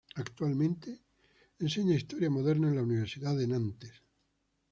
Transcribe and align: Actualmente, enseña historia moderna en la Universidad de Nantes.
Actualmente, 0.23 0.89
enseña 1.65 1.99
historia 2.01 2.31
moderna 2.33 2.69
en 2.69 2.75
la 2.75 2.81
Universidad 2.81 3.35
de 3.37 3.45
Nantes. 3.47 3.93